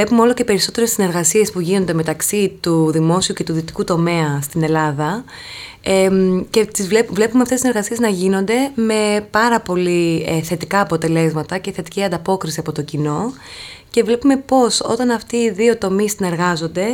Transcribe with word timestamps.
βλέπουμε 0.00 0.22
όλο 0.22 0.34
και 0.34 0.44
περισσότερες 0.44 0.90
συνεργασίες 0.90 1.50
που 1.50 1.60
γίνονται 1.60 1.92
μεταξύ 1.92 2.58
του 2.60 2.90
δημόσιου 2.90 3.34
και 3.34 3.44
του 3.44 3.52
δυτικού 3.52 3.84
τομέα 3.84 4.40
στην 4.42 4.62
Ελλάδα 4.62 5.24
και 6.50 6.64
τις 6.64 6.88
βλέπουμε 6.88 7.42
αυτές 7.42 7.48
τις 7.48 7.60
συνεργασίες 7.60 7.98
να 7.98 8.08
γίνονται 8.08 8.54
με 8.74 9.26
πάρα 9.30 9.60
πολύ 9.60 10.24
ε, 10.28 10.42
θετικά 10.42 10.80
αποτελέσματα 10.80 11.58
και 11.58 11.72
θετική 11.72 12.02
ανταπόκριση 12.02 12.60
από 12.60 12.72
το 12.72 12.82
κοινό 12.82 13.32
και 13.90 14.02
βλέπουμε 14.02 14.36
πώς 14.36 14.80
όταν 14.80 15.10
αυτοί 15.10 15.36
οι 15.36 15.50
δύο 15.50 15.78
τομείς 15.78 16.12
συνεργάζονται 16.12 16.86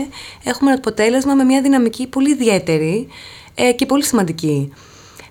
έχουμε 0.45 0.71
ένα 0.71 0.79
αποτέλεσμα 0.79 1.35
με 1.35 1.45
μια 1.45 1.63
δυναμική 1.63 2.07
πολύ 2.07 2.31
ιδιαίτερη 2.31 3.09
ε, 3.55 3.73
και 3.73 3.87
πολύ 3.87 4.05
σημαντική. 4.05 4.73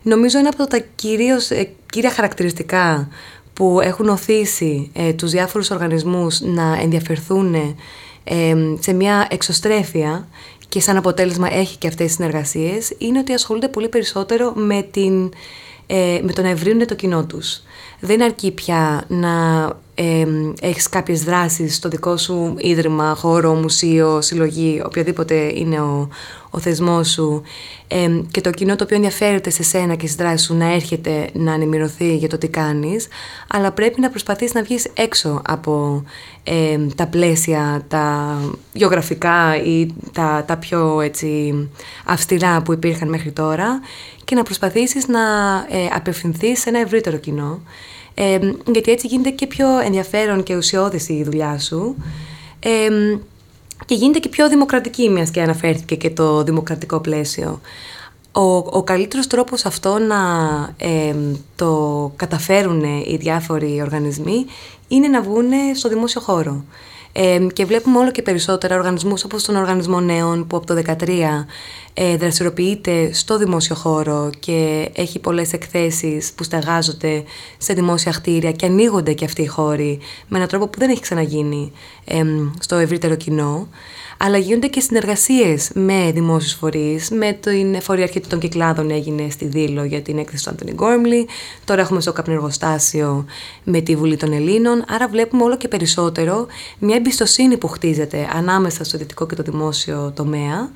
Νομίζω 0.02 0.39
ένα 0.39 0.50
από 0.50 0.67
τα 0.67 0.78
κυρίως, 0.95 1.50
ε, 1.50 1.70
κύρια 1.92 2.12
χαρακτηριστικά 2.12 3.08
που 3.55 3.80
έχουν 3.82 4.09
οθήσει 4.09 4.90
ε, 4.94 5.14
τους 5.14 5.32
διάφορους 5.32 5.70
οργανισμούς 5.70 6.41
να 6.41 6.77
ενδιαφερθούν 6.82 7.76
σε 8.80 8.94
μια 8.94 9.28
εξωστρέφεια 9.30 10.28
και 10.76 10.81
σαν 10.81 10.98
αποτέλεσμα 10.98 11.54
έχει 11.54 11.78
και 11.78 11.88
αυτές 11.88 12.05
τις 12.05 12.16
συνεργασίες 12.16 12.94
είναι 12.98 13.20
ότι 13.20 13.34
ασχολούνται 13.34 13.68
πολύ 13.68 13.90
περισσότερο 13.90 14.54
με, 14.55 14.81
την, 14.81 15.31
ε, 15.88 16.20
με 16.23 16.31
το 16.31 16.41
να 16.41 16.50
ευρύνουν 16.50 16.88
το 16.88 16.95
κοινό 16.95 17.26
τους. 17.26 17.62
Δεν 18.00 18.23
αρκεί 18.23 18.52
πια 18.52 19.04
να 19.08 19.34
ε, 19.95 20.26
έχεις 20.62 20.90
κάποιες 20.90 21.23
δράσεις 21.23 21.76
στο 21.76 21.90
δικό 21.90 22.17
σου 22.17 22.55
ίδρυμα, 22.58 23.16
χώρο, 23.17 23.53
μουσείο, 23.53 24.22
συλλογή, 24.22 24.81
οποιοδήποτε 24.86 25.36
είναι 25.36 25.80
ο, 25.80 26.09
ο 26.49 26.59
θεσμός 26.59 27.12
σου. 27.12 27.41
Και 28.31 28.41
το 28.41 28.50
κοινό 28.50 28.76
το 28.76 28.84
οποίο 28.84 28.95
ενδιαφέρεται 28.95 29.50
σε 29.50 29.63
σένα 29.63 29.95
και 29.95 30.05
στις 30.05 30.16
δράσεις 30.16 30.45
σου 30.45 30.55
να 30.55 30.73
έρχεται 30.73 31.30
να 31.34 31.53
ενημερωθεί 31.53 32.16
για 32.16 32.30
το 32.30 32.38
τι 32.38 32.48
κάνεις, 32.48 33.08
αλλά 33.47 33.72
πρέπει 33.72 34.02
να 34.02 34.09
προσπαθείς 34.09 34.53
να 34.53 34.64
βγεις 34.64 34.88
έξω 34.94 35.42
από 35.45 36.03
τα 36.95 37.08
πλαίσια, 37.08 37.86
τα 37.88 38.38
γεωγραφικά 38.73 39.64
ή 39.64 39.88
τα, 40.11 40.44
τα 40.48 40.58
πιο 40.58 41.02
έτσι, 41.02 41.53
αυστηρά 42.05 42.61
που 42.61 42.73
υπήρχαν 42.73 43.09
μέχρι 43.09 43.31
τώρα 43.31 43.80
και 44.23 44.36
να 44.36 44.44
προσπαθήσεις 44.44 45.08
να 45.08 45.20
ε, 45.70 45.88
απευθυνθείς 45.95 46.59
σε 46.59 46.70
ένα 46.70 46.80
ευρύτερο 46.80 47.17
κοινό 47.17 47.61
γιατί 48.71 48.91
έτσι 48.91 49.08
γίνεται 49.08 49.30
και 49.30 49.47
πιο 49.47 49.80
ενδιαφέρον 49.80 50.44
και 50.44 50.55
ουσιώδης 50.55 51.09
η 51.09 51.23
δουλειά 51.23 51.59
σου 51.59 51.95
και 53.85 53.95
γίνεται 53.95 54.19
και 54.19 54.30
πιο 54.30 54.49
δημοκρατική 54.49 55.09
μιας 55.09 55.31
και 55.31 55.41
αναφέρθηκε 55.41 55.95
και 55.95 56.09
το 56.09 56.43
δημοκρατικό 56.43 56.99
πλαίσιο. 56.99 57.61
Ο, 58.31 58.41
ο 58.55 58.83
καλύτερος 58.83 59.27
τρόπος 59.27 59.66
αυτό 59.66 59.99
να 59.99 60.17
το 61.55 62.11
καταφέρουν 62.16 62.83
οι 62.83 63.17
διάφοροι 63.19 63.81
οργανισμοί 63.81 64.45
είναι 64.88 65.08
να 65.08 65.21
βγουν 65.21 65.49
στο 65.75 65.89
δημόσιο 65.89 66.21
χώρο. 66.21 66.63
Ε, 67.17 67.47
και 67.53 67.66
βλέπουμε 67.66 67.97
όλο 67.97 68.11
και 68.11 68.21
περισσότερα 68.21 68.75
οργανισμούς 68.75 69.23
όπως 69.23 69.44
τον 69.44 69.55
Οργανισμό 69.55 69.99
Νέων 69.99 70.47
που 70.47 70.58
από 70.58 70.66
το 70.66 70.81
2013 70.85 71.45
ε, 71.94 72.17
δραστηριοποιείται 72.17 73.13
στο 73.13 73.38
δημόσιο 73.38 73.75
χώρο 73.75 74.30
και 74.39 74.89
έχει 74.95 75.19
πολλές 75.19 75.53
εκθέσεις 75.53 76.33
που 76.33 76.43
στεγάζονται 76.43 77.23
σε 77.58 77.73
δημόσια 77.73 78.11
κτίρια 78.11 78.52
και 78.52 78.66
ανοίγονται 78.66 79.13
και 79.13 79.25
αυτοί 79.25 79.41
οι 79.41 79.45
χώροι 79.45 79.99
με 80.27 80.38
έναν 80.38 80.49
τρόπο 80.49 80.67
που 80.67 80.80
δεν 80.80 80.89
έχει 80.89 81.02
ξαναγίνει 81.02 81.71
ε, 82.05 82.23
στο 82.59 82.75
ευρύτερο 82.75 83.16
κοινό 83.16 83.67
αλλά 84.26 84.38
γίνονται 84.38 84.68
και 84.68 84.80
συνεργασίες 84.80 85.70
με 85.73 86.12
δημόσιους 86.14 86.54
φορείς, 86.54 87.09
με 87.09 87.31
την 87.31 87.78
Αρχή 87.88 88.20
των 88.20 88.40
Κυκλάδων 88.40 88.92
έγινε 88.92 89.30
στη 89.30 89.45
Δήλο 89.45 89.84
για 89.84 90.02
την 90.02 90.17
έκθεση 90.17 90.44
του 90.44 90.50
Άντωνι 90.50 90.72
Γκόρμλι, 90.72 91.28
τώρα 91.66 91.82
έχουμε 91.82 92.02
στο 92.02 92.14
καπνεργοστάσιο 92.14 93.26
με 93.64 93.82
τη 93.82 93.95
Βουλή 93.95 94.17
των 94.17 94.34
Ελλήνων, 94.34 94.84
άρα 94.88 95.08
βλέπουμε 95.08 95.44
όλο 95.44 95.58
και 95.58 95.67
περισσότερο 95.67 96.48
μια 96.80 96.95
εμπιστοσύνη 96.95 97.58
που 97.58 97.67
χτίζεται 97.67 98.30
ανάμεσα 98.33 98.83
στο 98.83 98.98
δυτικό 98.98 99.26
και 99.26 99.36
το 99.36 99.44
δημόσιο 99.44 100.11
τομέα, 100.16 100.72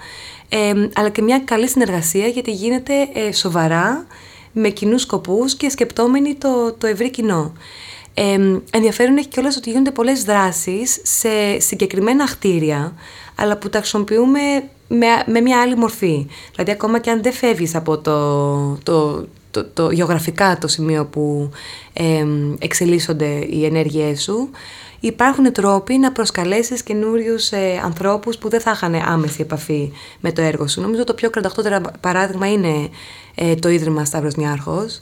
ε, 0.50 0.73
αλλά 0.94 1.09
και 1.09 1.22
μια 1.22 1.40
καλή 1.40 1.68
συνεργασία 1.68 2.28
γιατί 2.28 2.52
γίνεται 2.52 2.94
ε, 3.13 3.31
σοβαρά, 3.31 4.06
με 4.52 4.69
κοινούς 4.69 5.02
σκοπούς 5.02 5.56
και 5.56 5.69
σκεπτόμενοι 5.69 6.35
το, 6.35 6.73
το 6.78 6.88
ευρύ 6.88 7.09
κοινό. 7.09 7.53
Ε, 8.13 8.59
ενδιαφέρον 8.72 9.18
έχει 9.18 9.28
κιόλας 9.28 9.57
ότι 9.57 9.69
γίνονται 9.69 9.91
πολλές 9.91 10.23
δράσεις 10.23 11.00
σε 11.03 11.59
συγκεκριμένα 11.59 12.28
χτίρια 12.28 12.94
αλλά 13.39 13.57
που 13.57 13.69
τα 13.69 13.77
χρησιμοποιούμε 13.77 14.39
με, 14.88 15.07
με 15.25 15.41
μια 15.41 15.61
άλλη 15.61 15.75
μορφή. 15.75 16.27
Δηλαδή 16.51 16.72
ακόμα 16.72 17.00
και 17.00 17.09
αν 17.09 17.22
δεν 17.23 17.33
φεύγεις 17.33 17.75
από 17.75 17.97
το, 17.97 18.77
το, 18.83 19.27
το, 19.51 19.66
το 19.66 19.91
γεωγραφικά 19.91 20.57
το 20.57 20.67
σημείο 20.67 21.05
που 21.05 21.49
ε, 21.94 22.25
εξελίσσονται 22.59 23.45
οι 23.49 23.66
ενέργειές 23.66 24.22
σου, 24.22 24.49
υπάρχουν 24.99 25.53
τρόποι 25.53 25.97
να 25.97 26.11
προσκαλέσεις 26.11 26.83
καινούριους 26.83 27.51
ε, 27.51 27.81
ανθρώπους 27.83 28.38
που 28.38 28.49
δεν 28.49 28.61
θα 28.61 28.72
είχαν 28.72 28.95
άμεση 28.95 29.41
επαφή 29.41 29.91
με 30.19 30.31
το 30.31 30.41
έργο 30.41 30.67
σου. 30.67 30.81
Νομίζω 30.81 31.03
το 31.03 31.13
πιο 31.13 31.29
κραταχτότερο 31.29 31.81
παράδειγμα 31.99 32.51
είναι 32.51 32.89
ε, 33.35 33.55
το 33.55 33.69
Ίδρυμα 33.69 34.05
Σταύρος 34.05 34.35
Νιάρχος, 34.35 35.01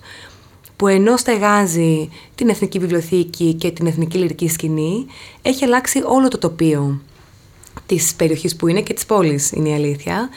που 0.75 0.87
ενώ 0.87 1.17
στεγάζει 1.17 2.09
την 2.35 2.49
Εθνική 2.49 2.79
Βιβλιοθήκη 2.79 3.53
και 3.53 3.71
την 3.71 3.87
Εθνική 3.87 4.17
Λυρική 4.17 4.49
Σκηνή, 4.49 5.05
έχει 5.41 5.65
αλλάξει 5.65 6.01
όλο 6.05 6.27
το 6.27 6.37
τοπίο 6.37 7.01
της 7.87 8.13
περιοχής 8.15 8.55
που 8.55 8.67
είναι 8.67 8.81
και 8.81 8.93
της 8.93 9.05
πόλης 9.05 9.51
είναι 9.51 9.69
η 9.69 9.73
αλήθεια. 9.73 10.29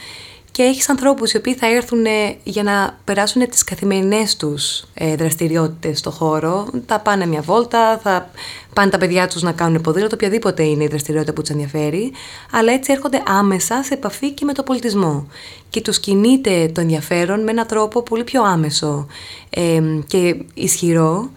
Και 0.51 0.63
έχεις 0.63 0.89
ανθρώπους 0.89 1.31
οι 1.31 1.37
οποίοι 1.37 1.55
θα 1.55 1.67
έρθουν 1.67 2.05
ε, 2.05 2.35
για 2.43 2.63
να 2.63 2.99
περάσουν 3.03 3.49
τις 3.49 3.63
καθημερινές 3.63 4.35
τους 4.35 4.83
ε, 4.93 5.15
δραστηριότητες 5.15 5.99
στο 5.99 6.11
χώρο, 6.11 6.67
θα 6.85 6.99
πάνε 6.99 7.25
μια 7.25 7.41
βόλτα, 7.41 7.99
θα 8.03 8.29
πάνε 8.73 8.89
τα 8.89 8.97
παιδιά 8.97 9.27
τους 9.27 9.41
να 9.41 9.51
κάνουν 9.51 9.81
ποδήλατο, 9.81 10.15
οποιαδήποτε 10.15 10.63
είναι 10.63 10.83
η 10.83 10.87
δραστηριότητα 10.87 11.33
που 11.33 11.41
τους 11.41 11.49
ενδιαφέρει, 11.49 12.11
αλλά 12.51 12.71
έτσι 12.71 12.91
έρχονται 12.91 13.23
άμεσα 13.27 13.83
σε 13.83 13.93
επαφή 13.93 14.31
και 14.31 14.45
με 14.45 14.53
το 14.53 14.63
πολιτισμό. 14.63 15.27
Και 15.69 15.81
τους 15.81 15.99
κινείται 15.99 16.71
το 16.73 16.81
ενδιαφέρον 16.81 17.43
με 17.43 17.51
έναν 17.51 17.67
τρόπο 17.67 18.01
πολύ 18.01 18.23
πιο 18.23 18.43
άμεσο 18.43 19.07
ε, 19.49 19.81
και 20.07 20.35
ισχυρό, 20.53 21.29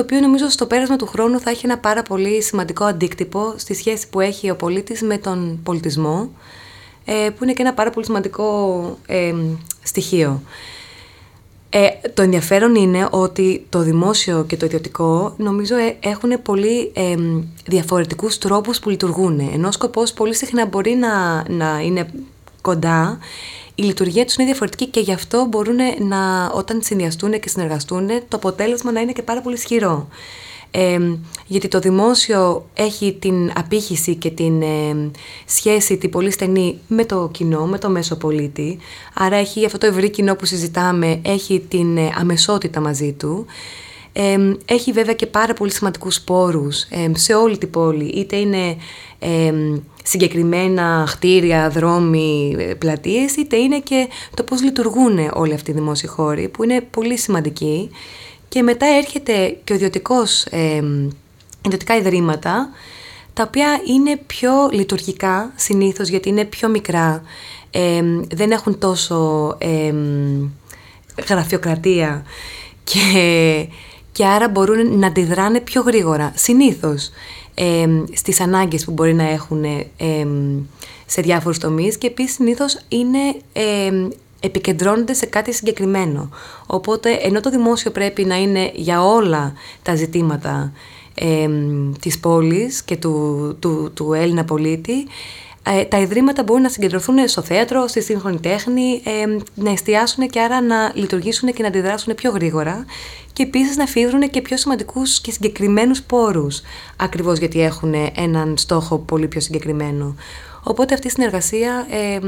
το 0.00 0.06
οποίο 0.06 0.20
νομίζω 0.20 0.50
στο 0.50 0.66
πέρασμα 0.66 0.96
του 0.96 1.06
χρόνου 1.06 1.40
θα 1.40 1.50
έχει 1.50 1.66
ένα 1.66 1.78
πάρα 1.78 2.02
πολύ 2.02 2.42
σημαντικό 2.42 2.84
αντίκτυπο 2.84 3.54
στη 3.56 3.74
σχέση 3.74 4.08
που 4.08 4.20
έχει 4.20 4.50
ο 4.50 4.56
πολίτης 4.56 5.02
με 5.02 5.18
τον 5.18 5.60
πολιτισμό, 5.62 6.30
ε, 7.04 7.28
που 7.30 7.44
είναι 7.44 7.52
και 7.52 7.62
ένα 7.62 7.72
πάρα 7.72 7.90
πολύ 7.90 8.06
σημαντικό 8.06 8.98
ε, 9.06 9.34
στοιχείο. 9.82 10.42
Ε, 11.70 11.88
το 12.14 12.22
ενδιαφέρον 12.22 12.74
είναι 12.74 13.08
ότι 13.10 13.66
το 13.68 13.80
δημόσιο 13.80 14.44
και 14.44 14.56
το 14.56 14.66
ιδιωτικό 14.66 15.34
νομίζω 15.36 15.74
έχουν 16.00 16.42
πολύ 16.42 16.92
ε, 16.94 17.14
διαφορετικούς 17.66 18.38
τρόπους 18.38 18.78
που 18.78 18.88
λειτουργούν. 18.90 19.38
Ενώ 19.52 19.68
ο 19.68 19.72
σκοπός 19.72 20.12
πολύ 20.12 20.34
συχνά 20.34 20.66
μπορεί 20.66 20.94
να, 20.94 21.44
να 21.48 21.80
είναι 21.80 22.10
κοντά, 22.60 23.18
η 23.80 23.82
λειτουργία 23.82 24.24
τους 24.24 24.34
είναι 24.34 24.46
διαφορετική 24.46 24.86
και 24.86 25.00
γι' 25.00 25.12
αυτό 25.12 25.46
μπορούν 25.48 25.76
να, 25.98 26.50
όταν 26.54 26.82
συνδυαστούν 26.82 27.40
και 27.40 27.48
συνεργαστούν, 27.48 28.06
το 28.06 28.36
αποτέλεσμα 28.36 28.92
να 28.92 29.00
είναι 29.00 29.12
και 29.12 29.22
πάρα 29.22 29.40
πολύ 29.40 29.54
ισχυρό. 29.54 30.08
Ε, 30.70 30.98
γιατί 31.46 31.68
το 31.68 31.78
δημόσιο 31.78 32.68
έχει 32.74 33.12
την 33.12 33.52
απήχηση 33.54 34.14
και 34.14 34.30
την 34.30 34.62
ε, 34.62 35.10
σχέση 35.46 35.96
την 35.96 36.10
πολύ 36.10 36.30
στενή 36.30 36.78
με 36.88 37.04
το 37.04 37.28
κοινό, 37.32 37.66
με 37.66 37.78
το 37.78 37.90
μέσο 37.90 38.16
πολίτη. 38.16 38.78
Άρα 39.14 39.36
έχει 39.36 39.64
αυτό 39.64 39.78
το 39.78 39.86
ευρύ 39.86 40.10
κοινό 40.10 40.34
που 40.34 40.44
συζητάμε, 40.44 41.20
έχει 41.24 41.64
την 41.68 41.96
ε, 41.96 42.10
αμεσότητα 42.18 42.80
μαζί 42.80 43.12
του. 43.12 43.46
Έχει 44.64 44.92
βέβαια 44.92 45.14
και 45.14 45.26
πάρα 45.26 45.54
πολύ 45.54 45.72
σημαντικούς 45.72 46.20
πόρους 46.20 46.86
σε 47.12 47.34
όλη 47.34 47.58
την 47.58 47.70
πόλη, 47.70 48.04
είτε 48.04 48.36
είναι 48.36 48.76
συγκεκριμένα 50.02 51.04
χτίρια, 51.08 51.70
δρόμοι, 51.70 52.56
ε, 52.58 52.74
πλατείες, 52.74 53.36
είτε 53.36 53.56
είναι 53.56 53.80
και 53.80 54.08
το 54.34 54.42
πώς 54.42 54.62
λειτουργούν 54.62 55.18
όλοι 55.32 55.54
αυτοί 55.54 55.70
οι 55.70 55.74
δημόσιοι 55.74 56.08
χώροι, 56.08 56.48
που 56.48 56.64
είναι 56.64 56.80
πολύ 56.80 57.18
σημαντικοί. 57.18 57.90
Και 58.48 58.62
μετά 58.62 58.86
έρχεται 58.86 59.58
και 59.64 59.72
ο 59.72 59.76
ιδιωτικός, 59.76 60.44
ε, 60.44 60.82
ιδιωτικά 61.64 61.96
ιδρύματα, 61.96 62.70
τα 63.32 63.42
οποία 63.46 63.80
είναι 63.86 64.20
πιο 64.26 64.52
λειτουργικά 64.72 65.52
συνήθως, 65.56 66.08
γιατί 66.08 66.28
είναι 66.28 66.44
πιο 66.44 66.68
μικρά, 66.68 67.22
δεν 68.28 68.50
έχουν 68.50 68.78
τόσο 68.78 69.56
ε, 69.58 69.94
γραφειοκρατία. 71.28 72.24
Και, 72.84 73.68
και 74.12 74.26
άρα 74.26 74.48
μπορούν 74.48 74.98
να 74.98 75.06
αντιδράνε 75.06 75.60
πιο 75.60 75.82
γρήγορα. 75.82 76.32
Συνήθως 76.36 77.10
ε, 77.54 77.86
στις 78.12 78.40
ανάγκες 78.40 78.84
που 78.84 78.92
μπορεί 78.92 79.14
να 79.14 79.28
έχουν 79.28 79.64
σε 81.06 81.20
διάφορους 81.20 81.58
τομείς 81.58 81.98
και 81.98 82.06
επίσης 82.06 82.34
συνήθως 82.34 82.78
είναι 82.88 83.18
επικεντρώνονται 84.40 85.14
σε 85.14 85.26
κάτι 85.26 85.52
συγκεκριμένο. 85.52 86.28
Οπότε, 86.66 87.12
ενώ 87.12 87.40
το 87.40 87.50
δημόσιο 87.50 87.90
πρέπει 87.90 88.24
να 88.24 88.36
είναι 88.36 88.70
για 88.74 89.04
όλα 89.04 89.52
τα 89.82 89.94
ζητήματα 89.94 90.72
ε, 91.14 91.48
της 92.00 92.18
πόλης 92.18 92.82
και 92.82 92.96
του, 92.96 93.56
του, 93.60 93.90
του 93.94 94.12
Έλληνα 94.12 94.44
πολίτη, 94.44 95.06
Ε, 95.62 95.84
τα 95.84 95.98
ιδρύματα 95.98 96.42
μπορούν 96.42 96.62
να 96.62 96.68
συγκεντρωθούν 96.68 97.28
στο 97.28 97.42
θέατρο, 97.42 97.86
στη 97.86 98.02
σύγχρονη 98.02 98.40
τέχνη, 98.40 99.02
ε, 99.04 99.36
να 99.54 99.70
εστιάσουν 99.70 100.28
και 100.28 100.40
άρα 100.40 100.60
να 100.60 100.92
λειτουργήσουν 100.94 101.52
και 101.52 101.62
να 101.62 101.68
αντιδράσουν 101.68 102.14
πιο 102.14 102.30
γρήγορα 102.30 102.84
και 103.32 103.42
επίσης 103.42 103.76
να 103.76 103.86
φύγουν 103.86 104.30
και 104.30 104.40
πιο 104.40 104.56
σημαντικούς 104.56 105.20
και 105.20 105.30
συγκεκριμένους 105.30 106.02
πόρους, 106.02 106.60
ακριβώς 106.96 107.38
γιατί 107.38 107.60
έχουν 107.62 107.94
έναν 108.14 108.56
στόχο 108.56 108.98
πολύ 108.98 109.28
πιο 109.28 109.40
συγκεκριμένο. 109.40 110.14
Οπότε 110.62 110.94
αυτή 110.94 111.06
η 111.06 111.10
συνεργασία 111.10 111.86
ε, 111.90 112.18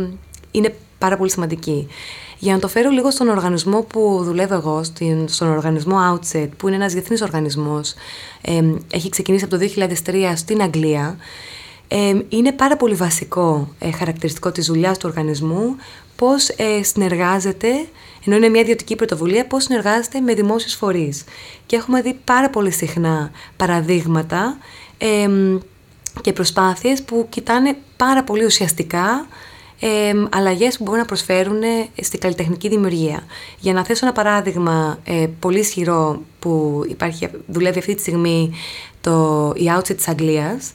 είναι 0.51 0.75
πάρα 0.99 1.17
πολύ 1.17 1.31
σημαντική. 1.31 1.89
Για 2.39 2.53
να 2.53 2.59
το 2.59 2.69
φέρω 2.69 2.91
λίγο 2.91 3.11
στον 3.11 3.29
οργανισμό 3.29 3.83
που 3.83 4.21
δουλεύω 4.23 4.55
εγώ, 4.55 4.83
στον 5.27 5.49
οργανισμό 5.51 5.97
Outset, 6.13 6.49
που 6.57 6.67
είναι 6.67 6.77
ένας 6.77 6.93
διεθνής 6.93 7.23
οργανισμός, 7.23 7.95
ε, 8.41 8.61
έχει 8.93 9.09
ξεκινήσει 9.09 9.45
από 9.45 9.59
το 9.59 9.65
2003 10.05 10.33
στην 10.37 10.63
Αγγλία, 10.63 11.17
ε, 11.89 12.19
είναι 12.29 12.53
πάρα 12.53 12.77
πολύ 12.77 12.95
βασικό 12.95 13.75
ε, 13.79 13.91
χαρακτηριστικό 13.91 14.53
της 14.53 14.67
δουλειάς 14.67 14.99
του 14.99 15.09
οργανισμού 15.09 15.77
πώς 16.17 16.49
ε, 16.49 16.83
συνεργάζεται, 16.83 17.69
ενώ 18.27 18.37
είναι 18.37 18.49
μια 18.49 18.61
ιδιωτική 18.61 18.97
πρωτοβουλία, 18.97 19.47
πώς 19.47 19.63
συνεργάζεται 19.63 20.21
με 20.21 20.35
δημόσιους 20.35 20.75
φορείς. 20.75 21.25
Και 21.67 21.77
έχουμε 21.77 22.01
δει 22.01 22.19
πάρα 22.25 22.51
πολύ 22.51 22.71
συχνά 22.71 23.31
παραδείγματα 23.57 24.59
και 26.21 26.33
προσπάθειες 26.33 27.03
που 27.03 27.27
κοιτάνε 27.29 27.77
πάρα 27.97 28.25
πολύ 28.25 28.45
ουσιαστικά 28.45 29.27
ε, 29.85 30.13
αλλαγές 30.31 30.77
που 30.77 30.83
μπορούν 30.83 31.01
να 31.01 31.07
προσφέρουν 31.07 31.61
στην 32.03 32.21
καλλιτεχνική 32.21 32.69
δημιουργία. 32.69 33.23
Για 33.59 33.73
να 33.73 33.85
θέσω 33.85 34.07
ένα 34.07 34.15
παράδειγμα 34.15 34.99
ε, 35.05 35.27
πολύ 35.39 35.59
ισχυρό 35.59 36.23
που 36.39 36.83
υπάρχει, 36.89 37.29
δουλεύει 37.47 37.79
αυτή 37.79 37.95
τη 37.95 38.01
στιγμή 38.01 38.53
το, 39.01 39.53
η 39.57 39.65
Outset 39.77 39.97
της 39.97 40.09
Αγγλίας, 40.09 40.73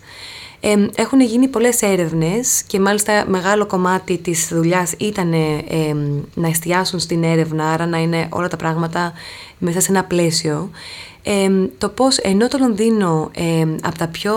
ε, 0.71 0.89
έχουν 0.95 1.21
γίνει 1.21 1.47
πολλές 1.47 1.81
έρευνες 1.81 2.63
και 2.67 2.79
μάλιστα 2.79 3.25
μεγάλο 3.27 3.65
κομμάτι 3.65 4.17
της 4.17 4.47
δουλειάς 4.51 4.93
ήταν 4.97 5.33
να 6.33 6.47
εστιάσουν 6.47 6.99
στην 6.99 7.23
έρευνα, 7.23 7.71
άρα 7.71 7.85
να 7.85 7.97
είναι 7.97 8.27
όλα 8.29 8.47
τα 8.47 8.55
πράγματα 8.55 9.13
μέσα 9.57 9.79
σε 9.79 9.91
ένα 9.91 10.03
πλαίσιο. 10.03 10.69
το 11.77 11.89
πώς 11.89 12.17
ενώ 12.17 12.47
το 12.47 12.57
Λονδίνο 12.57 13.31
από 13.81 13.97
τα 13.97 14.07
πιο 14.07 14.35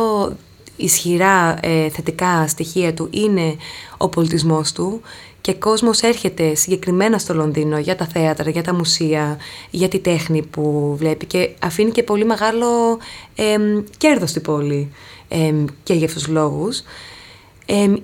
ισχυρά 0.81 1.59
ε, 1.63 1.89
θετικά 1.89 2.49
στοιχεία 2.49 2.95
του 2.95 3.09
είναι 3.11 3.57
ο 3.97 4.09
πολιτισμός 4.09 4.73
του 4.73 5.01
και 5.41 5.55
κόσμος 5.55 6.01
έρχεται 6.01 6.55
συγκεκριμένα 6.55 7.19
στο 7.19 7.35
Λονδίνο 7.35 7.79
για 7.79 7.97
τα 7.97 8.07
θέατρα, 8.07 8.51
για 8.51 8.63
τα 8.63 8.75
μουσεία, 8.75 9.39
για 9.71 9.89
τη 9.89 9.99
τέχνη 9.99 10.43
που 10.43 10.95
βλέπει 10.99 11.27
και 11.27 11.51
αφήνει 11.63 11.91
και 11.91 12.03
πολύ 12.03 12.25
μεγάλο 12.25 12.99
ε, 13.35 13.57
κέρδος 13.99 14.31
στην 14.31 14.43
πόλη 14.43 14.93
και 15.83 15.95
για 15.95 16.07
αυτούς 16.07 16.23
τους 16.23 16.33
λόγους. 16.33 16.83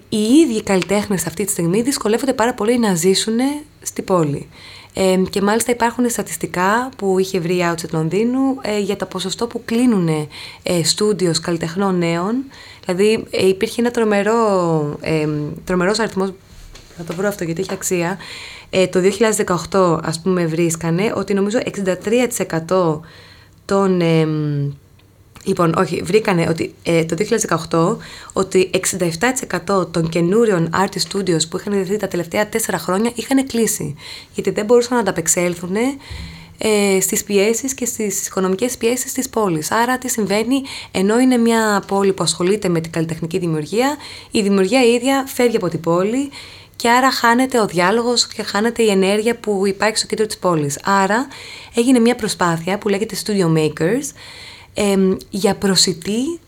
οι 0.09 0.19
ίδιοι 0.19 0.63
καλλιτέχνες 0.63 1.27
αυτή 1.27 1.45
τη 1.45 1.51
στιγμή 1.51 1.83
δυσκολεύονται 1.83 2.33
πάρα 2.33 2.55
πολύ 2.55 2.79
να 2.79 2.95
ζήσουν 2.95 3.39
στη 3.83 4.03
πόλη. 4.03 4.49
και 5.31 5.43
μάλιστα 5.43 5.73
υπάρχουν 5.73 6.11
στατιστικά 6.11 6.89
που 6.97 7.19
είχε 7.19 7.41
βρει 7.41 7.55
η 7.55 7.65
Outset 7.73 7.91
Λονδίνου 7.91 8.57
ε, 8.63 8.79
για 8.79 8.97
τα 8.97 9.07
ποσοστό 9.07 9.47
που 9.47 9.63
κλείνουν 9.65 10.09
ε, 10.63 10.85
στούντιος 10.85 11.41
καλλιτεχνών 11.41 11.99
νέων. 11.99 12.45
Δηλαδή 12.87 13.25
ε, 13.31 13.49
υπήρχε 13.49 13.81
ένα 13.81 13.91
τρομερό, 13.91 14.99
ε, 15.01 15.29
τρομερός 15.65 15.99
αριθμός, 15.99 16.33
θα 16.97 17.05
το 17.05 17.15
βρω 17.15 17.29
αυτό 17.29 17.45
γιατί 17.45 17.61
έχει 17.61 17.73
αξία, 17.73 18.19
ε, 18.71 18.87
το 18.87 19.01
2018 19.71 20.01
ας 20.03 20.21
πούμε 20.21 20.47
βρίσκανε 20.47 21.13
ότι 21.17 21.35
νομίζω 21.35 21.59
63% 22.69 23.01
των 23.65 24.01
Λοιπόν, 25.47 25.75
όχι, 25.77 26.03
βρήκανε 26.03 26.47
ότι 26.49 26.75
ε, 26.83 27.05
το 27.05 27.17
2018 27.69 27.97
ότι 28.33 28.71
67% 29.69 29.93
των 29.93 30.09
καινούριων 30.09 30.71
artist 30.75 31.17
studios 31.17 31.49
που 31.51 31.59
είχαν 31.59 31.73
ιδρυθεί 31.73 31.97
τα 31.97 32.09
τελευταία 32.09 32.49
τέσσερα 32.49 32.79
χρόνια 32.79 33.11
είχαν 33.15 33.47
κλείσει. 33.47 33.95
Γιατί 34.35 34.51
δεν 34.51 34.65
μπορούσαν 34.65 34.95
να 34.95 35.01
ανταπεξέλθουν 35.01 35.77
ε, 36.59 37.01
στις 37.01 37.25
πιέσεις 37.25 37.75
και 37.75 37.85
στις 37.85 38.27
οικονομικές 38.27 38.77
πιέσεις 38.77 39.13
της 39.13 39.29
πόλης. 39.29 39.71
Άρα 39.71 39.99
τι 39.99 40.09
συμβαίνει, 40.09 40.63
ενώ 40.91 41.19
είναι 41.19 41.37
μια 41.37 41.83
πόλη 41.87 42.13
που 42.13 42.23
ασχολείται 42.23 42.69
με 42.69 42.81
την 42.81 42.93
καλλιτεχνική 42.93 43.39
δημιουργία, 43.39 43.97
η 44.31 44.43
δημιουργία 44.43 44.83
ίδια 44.85 45.25
φεύγει 45.27 45.57
από 45.57 45.69
την 45.69 45.81
πόλη 45.81 46.31
και 46.77 46.91
άρα 46.91 47.13
χάνεται 47.13 47.61
ο 47.61 47.67
διάλογος 47.67 48.27
και 48.27 48.43
χάνεται 48.43 48.83
η 48.83 48.91
ενέργεια 48.91 49.37
που 49.37 49.67
υπάρχει 49.67 49.97
στο 49.97 50.07
κέντρο 50.07 50.27
της 50.27 50.39
πόλης. 50.39 50.81
Άρα 50.85 51.27
έγινε 51.75 51.99
μια 51.99 52.15
προσπάθεια 52.15 52.79
που 52.79 52.89
λέγεται 52.89 53.17
Studio 53.25 53.59
Makers, 53.59 54.11
για 55.31 55.55
προσιτή 55.55 56.41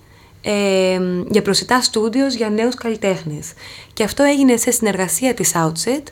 για 1.28 1.42
προσιτά 1.42 1.82
στούντιος 1.82 2.34
για 2.34 2.50
νέους 2.50 2.74
καλλιτέχνες. 2.74 3.52
Και 3.92 4.04
αυτό 4.04 4.22
έγινε 4.22 4.56
σε 4.56 4.70
συνεργασία 4.70 5.34
της 5.34 5.52
Outset, 5.54 6.02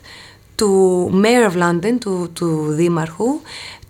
του 0.55 1.11
Mayor 1.23 1.51
of 1.51 1.63
London, 1.63 1.97
του, 1.99 2.29
του 2.33 2.65
Δήμαρχου, 2.69 3.41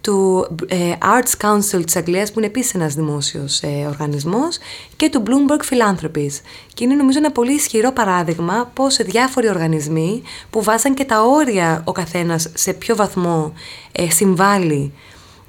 του 0.01 0.47
ε, 0.67 0.93
Arts 1.01 1.45
Council 1.45 1.81
της 1.85 1.95
Αγγλίας, 1.95 2.31
που 2.31 2.39
είναι 2.39 2.47
επίσης 2.47 2.73
ένας 2.73 2.93
δημόσιος 2.93 3.61
ε, 3.61 3.85
οργανισμός, 3.87 4.57
και 4.95 5.09
του 5.09 5.23
Bloomberg 5.25 5.73
Philanthropies. 5.73 6.41
Και 6.73 6.83
είναι 6.83 6.95
νομίζω 6.95 7.17
ένα 7.17 7.31
πολύ 7.31 7.53
ισχυρό 7.53 7.91
παράδειγμα 7.91 8.71
πώς 8.73 8.95
διάφοροι 8.95 9.49
οργανισμοί 9.49 10.21
που 10.49 10.63
βάζαν 10.63 10.93
και 10.93 11.05
τα 11.05 11.21
όρια 11.21 11.81
ο 11.85 11.91
καθένας 11.91 12.49
σε 12.53 12.73
ποιο 12.73 12.95
βαθμό 12.95 13.53
ε, 13.91 14.09
συμβάλλει 14.09 14.93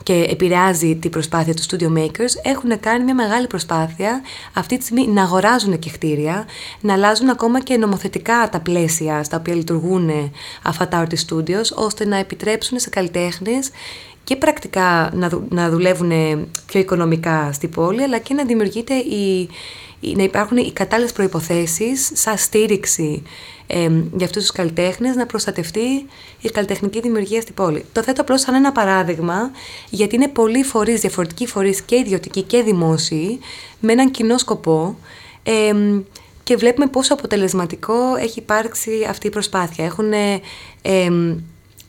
και 0.03 0.27
επηρεάζει 0.31 0.97
την 0.97 1.11
προσπάθεια 1.11 1.55
του 1.55 1.63
Studio 1.63 1.99
Makers, 1.99 2.35
έχουν 2.43 2.81
κάνει 2.81 3.05
μια 3.05 3.15
μεγάλη 3.15 3.47
προσπάθεια 3.47 4.23
αυτή 4.53 4.79
τη 4.79 4.85
στιγμή 4.85 5.07
να 5.07 5.23
αγοράζουν 5.23 5.79
και 5.79 5.91
κτίρια, 5.91 6.47
να 6.81 6.93
αλλάζουν 6.93 7.29
ακόμα 7.29 7.61
και 7.61 7.77
νομοθετικά 7.77 8.49
τα 8.49 8.61
πλαίσια 8.61 9.25
στα 9.25 9.37
οποία 9.37 9.55
λειτουργούν 9.55 10.11
αυτά 10.63 10.89
τα 10.89 11.07
artist 11.07 11.35
studios, 11.35 11.75
ώστε 11.75 12.07
να 12.07 12.17
επιτρέψουν 12.17 12.79
σε 12.79 12.91
καλλιτέχνες 12.91 13.71
και 14.29 14.37
πρακτικά 14.37 15.11
να, 15.15 15.31
να 15.49 15.71
δουλεύουν 15.71 16.11
πιο 16.67 16.81
οικονομικά 16.81 17.53
στην 17.53 17.71
πόλη, 17.71 18.03
αλλά 18.03 18.19
και 18.19 18.35
να 18.35 18.45
δημιουργείται 18.45 18.95
η, 18.95 19.49
να 20.01 20.23
υπάρχουν 20.23 20.57
οι 20.57 20.73
κατάλληλες 20.73 21.13
προϋποθέσεις 21.13 22.11
σαν 22.15 22.39
στήριξη 22.39 23.23
ε, 23.67 23.91
για 24.17 24.27
αυτούς 24.27 24.43
τους 24.43 24.53
καλλιτέχνες 24.53 25.17
να 25.17 25.27
προστατευτεί 25.27 26.07
η 26.41 26.49
καλλιτεχνική 26.49 27.01
δημιουργία 27.01 27.41
στην 27.41 27.55
πόλη. 27.55 27.85
Το 27.93 28.03
θέτω 28.03 28.21
απλώς 28.21 28.41
σαν 28.41 28.55
ένα 28.55 28.73
παράδειγμα, 28.73 29.51
γιατί 29.91 30.15
είναι 30.15 30.29
πολλοί 30.29 30.63
φορείς, 30.63 31.01
διαφορετικοί 31.01 31.47
φορείς 31.47 31.83
και 31.83 31.97
ιδιωτικοί 31.97 32.43
και 32.43 32.63
δημόσιοι, 32.63 33.39
με 33.81 33.93
έναν 33.93 34.11
κοινό 34.11 34.39
σκοπό 34.39 34.99
ε, 35.43 35.73
και 36.43 36.57
βλέπουμε 36.57 36.87
πόσο 36.87 37.15
αποτελεσματικό 37.15 38.17
έχει 38.19 38.39
υπάρξει 38.39 39.07
αυτή 39.09 39.27
η 39.27 39.31
προσπάθεια. 39.31 39.85
Έχουν, 39.85 40.13
ε, 40.13 40.41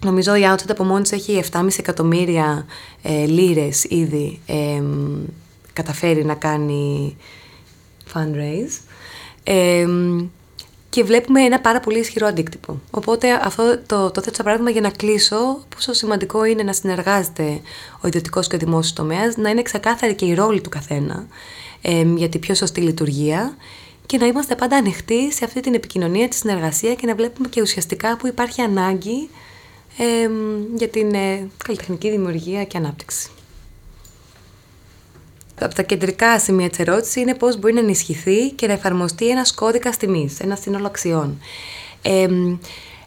νομίζω 0.06 0.36
η 0.36 0.42
Outset 0.44 0.70
από 0.70 0.84
μόνη 0.84 1.10
έχει 1.12 1.44
7,5 1.52 1.68
εκατομμύρια 1.78 2.66
ε, 3.02 3.26
λίρες 3.26 3.84
ήδη 3.84 4.40
καταφέρει 5.74 6.26
να 6.26 6.34
κάνει 6.34 7.16
fundraise. 8.14 8.80
και 10.90 11.04
βλέπουμε 11.04 11.42
ένα 11.42 11.60
πάρα 11.60 11.80
πολύ 11.80 12.00
ισχυρό 12.00 12.28
αντίκτυπο. 12.28 12.80
Οπότε 12.92 13.40
αυτό 13.44 13.80
το, 13.86 14.12
το 14.12 14.22
θέτω 14.22 14.36
σαν 14.36 14.46
παράδειγμα 14.46 14.72
για 14.72 14.82
να 14.82 14.90
κλείσω 14.90 15.64
πόσο 15.76 15.94
σημαντικό 15.94 16.46
είναι 16.46 16.64
να 16.64 16.74
συνεργάζεται 16.74 17.62
ο 18.02 18.08
ιδιωτικός 18.08 18.48
και 18.48 18.56
ο 18.56 18.60
δημόσιος 18.60 18.94
τομέας, 18.94 19.38
να 19.38 19.50
είναι 19.50 19.62
ξεκάθαρη 19.62 20.16
και 20.16 20.26
η 20.26 20.34
ρόλη 20.34 20.62
του 20.62 20.70
καθένα 20.70 21.28
ε, 21.82 22.02
για 22.16 22.30
την 22.30 22.40
πιο 22.40 22.56
σωστή 22.56 22.82
λειτουργία 22.82 23.56
και 24.06 24.18
να 24.18 24.26
είμαστε 24.26 24.56
πάντα 24.56 24.76
ανοιχτοί 24.76 25.34
σε 25.34 25.46
αυτή 25.46 25.60
την 25.60 25.74
επικοινωνία, 25.74 26.28
τη 26.28 26.36
συνεργασία 26.36 26.96
και 26.96 27.08
να 27.08 27.16
βλέπουμε 27.16 27.48
και 27.48 27.62
ουσιαστικά 27.62 28.18
που 28.18 28.28
υπάρχει 28.28 28.62
ανάγκη 28.62 29.30
ε, 30.00 30.30
για 30.76 30.88
την 30.88 31.14
ε, 31.14 31.50
καλλιτεχνική 31.64 32.10
δημιουργία 32.10 32.64
και 32.64 32.78
ανάπτυξη 32.78 33.30
από 35.60 35.76
τα 35.76 35.82
κεντρικά 35.84 36.40
σημεία 36.40 36.70
της 36.70 36.80
ερώτησης 36.80 37.16
είναι 37.16 37.36
πώς 37.36 37.60
μπορεί 37.60 37.74
να 37.74 37.80
ενισχυθεί 37.80 38.50
και 38.52 38.68
να 38.68 38.74
εφαρμοστεί 38.74 39.30
ένας 39.30 39.54
κώδικας 39.54 39.98
τιμής, 39.98 40.40
ένα 40.40 40.56
σύνολο 40.56 40.88
αξιών. 40.88 41.40
Ε, 42.02 42.28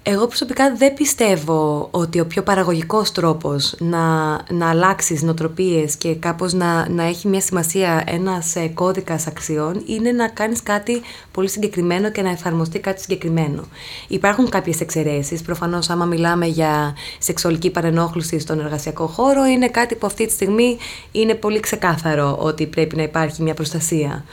εγώ 0.05 0.27
προσωπικά 0.27 0.75
δεν 0.77 0.95
πιστεύω 0.95 1.89
ότι 1.91 2.21
ο 2.21 2.27
πιο 2.27 2.43
παραγωγικός 2.43 3.13
τρόπος 3.13 3.75
να, 3.79 4.31
να 4.51 4.69
αλλάξεις 4.69 5.23
νοτροπίες 5.23 5.97
και 5.97 6.15
κάπως 6.15 6.53
να, 6.53 6.89
να 6.89 7.03
έχει 7.03 7.29
μια 7.29 7.41
σημασία 7.41 8.03
ένας 8.07 8.57
ε, 8.57 8.69
κώδικας 8.69 9.27
αξιών 9.27 9.83
είναι 9.87 10.13
να 10.13 10.29
κάνεις 10.29 10.63
κάτι 10.63 11.01
πολύ 11.33 11.49
συγκεκριμένο 11.49 12.11
και 12.11 12.23
να 12.23 12.31
εφαρμοστεί 12.31 12.79
κάτι 12.79 13.01
συγκεκριμένο. 13.01 13.65
Υπάρχουν 14.09 14.49
κάποιες 14.49 14.81
εξαιρέσεις, 14.81 15.43
προφανώς 15.43 15.91
άμα 15.91 16.05
μιλάμε 16.05 16.47
για 16.47 16.95
σεξουαλική 17.19 17.71
παρενόχληση 17.71 18.39
στον 18.39 18.61
εργασιακό 18.61 19.07
χώρο 19.07 19.45
είναι 19.45 19.69
κάτι 19.69 19.95
που 19.95 20.07
αυτή 20.07 20.27
τη 20.27 20.33
στιγμή 20.33 20.79
είναι 21.13 21.35
πολύ 21.35 21.61
ξεκάθαρο 21.61 22.37
ότι 22.41 22.67
πρέπει 22.67 22.97
να 22.97 23.03
υπάρχει 23.03 23.43
μια 23.43 23.55
προστασία. 23.55 24.25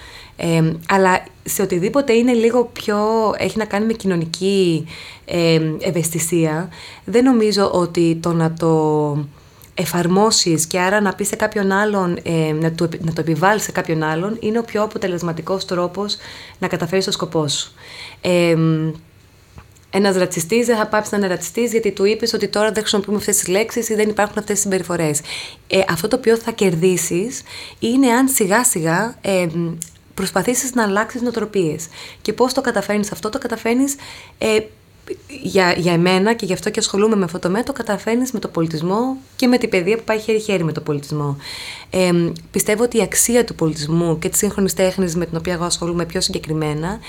Ε, 0.41 0.73
αλλά 0.89 1.23
σε 1.50 1.62
οτιδήποτε 1.62 2.13
είναι 2.13 2.34
λίγο 2.34 2.70
πιο, 2.74 2.98
έχει 3.38 3.58
να 3.58 3.65
κάνει 3.65 3.86
με 3.86 3.94
κοινωνική 3.94 4.86
ε, 5.25 5.62
ευαισθησία, 5.79 6.70
δεν 7.06 7.24
νομίζω 7.24 7.72
ότι 7.72 8.18
το 8.22 8.34
να 8.34 8.53
το 8.53 9.18
εφαρμόσεις 9.74 10.65
και 10.65 10.79
άρα 10.79 11.01
να 11.01 11.13
πεις 11.13 11.27
σε 11.27 11.36
κάποιον 11.36 11.72
άλλον, 11.72 12.20
ε, 12.24 12.51
να, 12.51 12.72
το, 12.72 12.89
να 13.00 13.13
το 13.13 13.22
επιβάλλεις 13.22 13.63
σε 13.63 13.72
κάποιον 13.72 14.03
άλλον, 14.03 14.38
είναι 14.39 14.60
ο 14.60 14.63
πιο 14.63 14.84
αποτελεσματικός 14.84 15.65
τρόπος 15.65 16.18
να 16.60 16.68
καταφέρεις 16.68 17.06
το 17.06 17.12
σκοπό 17.12 17.48
σου. 17.48 17.72
Ε, 18.22 18.56
ένας 19.91 20.15
ρατσιστής 20.15 20.65
δεν 20.65 20.77
θα 20.77 20.88
πάψει 20.88 21.10
να 21.12 21.18
είναι 21.18 21.27
ρατσιστής 21.27 21.72
γιατί 21.72 21.91
του 21.91 22.06
είπες 22.06 22.34
ότι 22.34 22.48
τώρα 22.48 22.72
δεν 22.72 22.82
χρησιμοποιούμε 22.82 23.18
αυτές 23.18 23.38
τις 23.38 23.48
λέξεις 23.48 23.89
ή 23.89 23.96
δεν 23.96 24.10
υπάρχουν 24.10 24.38
αυτές 24.38 24.53
τις 24.53 24.63
συμπεριφορές. 24.63 25.22
Ε, 25.68 25.82
αυτό 25.89 26.08
το 26.08 26.15
οποίο 26.15 26.38
θα 26.38 26.51
κερδίσεις 26.51 27.41
είναι 27.79 28.08
αν 28.12 28.27
σιγά 28.27 28.63
σιγά 28.63 29.18
ε, 29.22 29.48
προσπαθήσεις 30.19 30.73
να 30.73 30.83
αλλάξεις 30.83 31.21
νοοτροπίες. 31.21 31.88
Και 32.21 32.33
πώς 32.33 32.53
το 32.53 32.61
καταφέρνεις 32.61 33.11
αυτό, 33.11 33.29
το 33.29 33.38
καταφέρνεις 33.38 33.95
ε, 34.38 34.59
για, 35.41 35.73
για 35.77 35.93
εμένα 35.93 36.33
και 36.33 36.45
γι' 36.45 36.53
αυτό 36.53 36.69
και 36.69 36.79
ασχολούμαι 36.79 37.15
με 37.15 37.23
αυτό 37.23 37.39
το 37.39 37.49
μέτρο, 37.49 37.73
καταφέρνεις 37.73 38.31
με 38.31 38.39
το 38.39 38.47
πολιτισμό 38.47 39.17
και 39.35 39.47
με 39.47 39.57
την 39.57 39.69
παιδεία 39.69 39.97
που 39.97 40.03
πάει 40.03 40.19
χέρι-χέρι 40.19 40.63
με 40.63 40.71
το 40.71 40.81
πολιτισμό. 40.81 41.38
Ε, 41.89 42.09
πιστεύω 42.51 42.83
ότι 42.83 42.97
η 42.97 43.01
αξία 43.01 43.43
του 43.43 43.55
πολιτισμού 43.55 44.19
και 44.19 44.29
της 44.29 44.38
σύγχρονης 44.38 44.73
τέχνης 44.73 45.15
με 45.15 45.25
την 45.25 45.38
οποία 45.38 45.53
εγώ 45.53 45.63
ασχολούμαι 45.63 46.05
πιο 46.05 46.21
συγκεκριμένα 46.21 46.99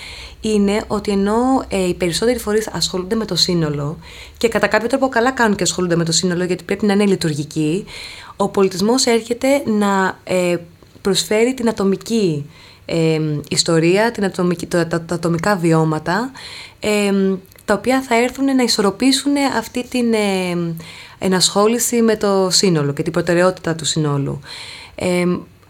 είναι 0.40 0.85
ότι 0.87 1.11
ενώ 1.11 1.64
ε, 1.69 1.88
οι 1.88 1.95
περισσότεροι 1.95 2.38
φορείς 2.38 2.69
ασχολούνται 2.73 3.14
με 3.14 3.25
το 3.25 3.37
σύνολο 3.37 3.99
και 4.37 4.49
κατά 4.49 4.67
κάποιο 4.67 4.88
τρόπο 4.88 5.09
καλά 5.09 5.31
κάνουν 5.31 5.57
και 5.57 5.62
ασχολούνται 5.62 5.97
με 5.97 6.05
το 6.05 6.12
σύνολο 6.12 6.45
γιατί 6.45 6.64
πρέπει 6.64 6.87
να 6.87 6.93
είναι 6.93 7.07
λειτουργικοί, 7.07 7.85
ο 8.37 8.49
πολιτισμός 8.49 9.05
έρχεται 9.05 9.62
να 9.67 10.19
ε, 10.25 10.57
προσφέρει 11.00 11.55
την 11.55 11.69
ατομική 11.69 12.47
ε, 12.91 13.21
ιστορία, 13.49 14.11
την 14.11 14.25
ατομική, 14.25 14.67
τα, 14.67 14.87
τα, 14.87 15.03
τα 15.03 15.15
ατομικά 15.15 15.57
βιώματα 15.57 16.31
ε, 16.81 17.13
τα 17.65 17.75
οποία 17.75 18.03
θα 18.03 18.15
έρθουν 18.17 18.45
να 18.45 18.63
ισορροπήσουν 18.63 19.33
αυτή 19.57 19.89
την 19.89 20.13
ε, 20.13 20.75
ενασχόληση 21.19 22.03
με 22.03 22.17
το 22.17 22.49
σύνολο 22.51 22.93
και 22.93 23.03
την 23.03 23.13
προτεραιότητα 23.13 23.75
του 23.75 23.85
συνόλου. 23.85 24.41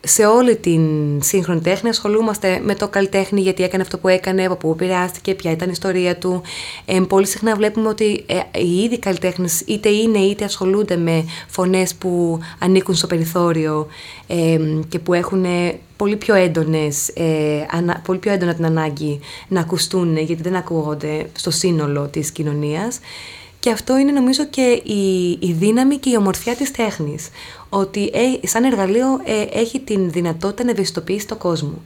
Ε, 0.01 0.09
σε 0.09 0.27
όλη 0.27 0.57
την 0.57 0.83
σύγχρονη 1.23 1.61
τέχνη 1.61 1.89
ασχολούμαστε 1.89 2.61
με 2.65 2.75
το 2.75 2.89
καλλιτέχνη 2.89 3.41
γιατί 3.41 3.63
έκανε 3.63 3.83
αυτό 3.83 3.99
που 3.99 4.09
έκανε, 4.09 4.45
από 4.45 4.55
πού 4.55 4.71
επηρεάστηκε, 4.71 5.35
ποια 5.35 5.51
ήταν 5.51 5.69
η 5.69 5.73
ιστορία 5.73 6.17
του. 6.17 6.43
Ε, 6.85 7.01
πολύ 7.09 7.27
συχνά 7.27 7.57
βλέπουμε 7.57 7.89
ότι 7.89 8.25
ε, 8.27 8.61
οι 8.61 8.83
ίδιοι 8.83 8.99
καλλιτέχνες 8.99 9.61
είτε 9.61 9.89
είναι 9.89 10.19
είτε 10.19 10.45
ασχολούνται 10.45 10.97
με 10.97 11.25
φωνές 11.49 11.95
που 11.95 12.41
ανήκουν 12.59 12.95
στο 12.95 13.07
περιθώριο 13.07 13.87
ε, 14.27 14.59
και 14.89 14.99
που 14.99 15.15
έχουν 15.15 15.45
πολύ 15.97 16.17
πιο, 16.17 16.35
έντονες, 16.35 17.09
ε, 17.09 17.67
ανα, 17.71 18.03
πολύ 18.05 18.19
πιο 18.19 18.33
έντονα 18.33 18.55
την 18.55 18.65
ανάγκη 18.65 19.21
να 19.49 19.61
ακουστούν 19.61 20.17
γιατί 20.17 20.43
δεν 20.43 20.57
ακούγονται 20.57 21.27
στο 21.33 21.51
σύνολο 21.51 22.07
της 22.07 22.31
κοινωνίας. 22.31 23.01
Και 23.59 23.71
αυτό 23.71 23.99
είναι 23.99 24.13
νομίζω 24.13 24.47
και 24.47 24.83
η, 24.85 25.31
η 25.41 25.53
δύναμη 25.53 25.97
και 25.97 26.11
η 26.11 26.17
ομορφιά 26.17 26.55
της 26.55 26.71
τέχνης. 26.71 27.29
Ότι 27.71 28.11
ε, 28.13 28.47
σαν 28.47 28.65
εργαλείο 28.65 29.21
ε, 29.25 29.47
έχει 29.53 29.81
την 29.81 30.11
δυνατότητα 30.11 30.65
να 30.65 30.71
ευαισθητοποιήσει 30.71 31.27
τον 31.27 31.39
κόσμο. 31.39 31.83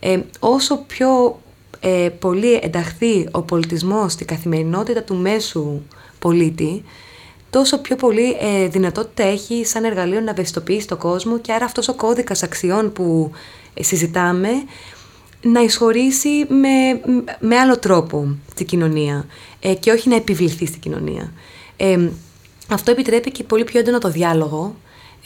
Ε, 0.00 0.20
όσο 0.38 0.76
πιο 0.76 1.40
ε, 1.80 2.08
πολύ 2.18 2.60
ενταχθεί 2.62 3.28
ο 3.30 3.42
πολιτισμός 3.42 4.12
στη 4.12 4.24
καθημερινότητα 4.24 5.02
του 5.02 5.14
μέσου 5.16 5.80
πολίτη, 6.18 6.84
τόσο 7.50 7.78
πιο 7.78 7.96
πολύ 7.96 8.36
ε, 8.40 8.66
δυνατότητα 8.68 9.22
έχει 9.22 9.64
σαν 9.64 9.84
εργαλείο 9.84 10.20
να 10.20 10.30
ευαισθητοποιήσει 10.30 10.86
τον 10.86 10.98
κόσμο 10.98 11.38
και 11.38 11.52
άρα 11.52 11.64
αυτός 11.64 11.88
ο 11.88 11.94
κώδικας 11.94 12.42
αξιών 12.42 12.92
που 12.92 13.30
ε, 13.74 13.82
συζητάμε 13.82 14.48
να 15.42 15.60
εισχωρήσει 15.60 16.46
με, 16.48 17.00
με 17.40 17.56
άλλο 17.56 17.78
τρόπο 17.78 18.36
την 18.54 18.66
κοινωνία 18.66 19.26
ε, 19.60 19.74
και 19.74 19.90
όχι 19.90 20.08
να 20.08 20.16
επιβληθεί 20.16 20.66
στην 20.66 20.80
κοινωνία. 20.80 21.32
Ε, 21.76 22.08
αυτό 22.68 22.90
επιτρέπει 22.90 23.30
και 23.30 23.44
πολύ 23.44 23.64
πιο 23.64 23.80
έντονο 23.80 23.98
το 23.98 24.10
διάλογο. 24.10 24.74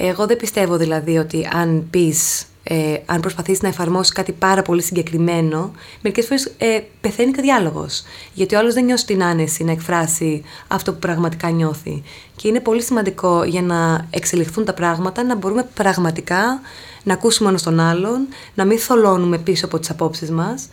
Εγώ 0.05 0.27
δεν 0.27 0.37
πιστεύω 0.37 0.77
δηλαδή 0.77 1.19
ότι 1.19 1.49
αν 1.53 1.87
πεις 1.91 2.47
ε, 2.63 2.97
αν 3.07 3.21
προσπαθήσει 3.21 3.61
να 3.63 3.69
εφαρμόσεις 3.69 4.13
κάτι 4.13 4.33
πάρα 4.33 4.63
πολύ 4.63 4.83
συγκεκριμένο, 4.83 5.73
μερικές 6.01 6.27
φορές 6.27 6.53
ε, 6.59 6.81
πεθαίνει 7.01 7.33
και 7.33 7.41
διάλογος. 7.41 8.03
Γιατί 8.35 8.55
ο 8.55 8.59
άλλος 8.59 8.75
δεν 8.75 8.85
νιώσει 8.85 9.07
την 9.07 9.23
άνεση 9.23 9.65
να 9.65 9.73
εκφράσει 9.73 10.43
αυτό 10.69 10.93
που 10.93 10.99
πραγματικά 10.99 11.51
νιώθει. 11.51 12.03
Και 12.37 12.49
είναι 12.49 12.61
πολύ 12.61 12.83
σημαντικό 12.83 13.45
για 13.45 13.63
να 13.63 14.07
εξελιχθούν 14.11 14.65
τα 14.65 14.75
πράγματα 14.75 15.23
να 15.23 15.35
μπορούμε 15.35 15.69
πραγματικά 15.75 16.61
να 17.03 17.13
ακούσουμε 17.13 17.49
ένας 17.49 17.63
τον 17.63 17.81
άλλον, 17.81 18.27
να 18.55 18.65
μην 18.65 18.79
θολώνουμε 18.79 19.39
πίσω 19.39 19.67
από 19.67 19.79
τις 19.79 19.91
απόψεις 19.91 20.31
μας. 20.31 20.69